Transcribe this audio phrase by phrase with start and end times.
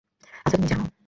[0.45, 0.85] আচ্ছা, তুমি জানো?